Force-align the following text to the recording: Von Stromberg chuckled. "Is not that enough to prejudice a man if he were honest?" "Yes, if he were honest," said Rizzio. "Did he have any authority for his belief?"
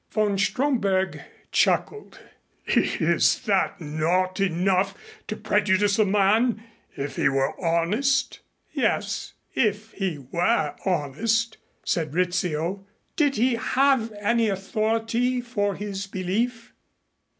Von 0.09 0.35
Stromberg 0.39 1.19
chuckled. 1.51 2.21
"Is 2.65 3.47
not 3.47 3.77
that 3.77 4.39
enough 4.39 4.95
to 5.27 5.35
prejudice 5.35 5.99
a 5.99 6.05
man 6.05 6.63
if 6.97 7.17
he 7.17 7.29
were 7.29 7.53
honest?" 7.63 8.39
"Yes, 8.71 9.33
if 9.53 9.91
he 9.91 10.17
were 10.17 10.73
honest," 10.87 11.57
said 11.85 12.15
Rizzio. 12.15 12.83
"Did 13.15 13.35
he 13.35 13.53
have 13.53 14.11
any 14.13 14.49
authority 14.49 15.39
for 15.39 15.75
his 15.75 16.07
belief?" 16.07 16.73